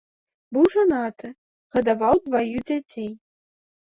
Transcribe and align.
Быў 0.55 0.65
жанаты, 0.75 1.29
гадаваў 1.77 2.15
дваіх 2.29 2.57
дзяцей. 2.69 3.11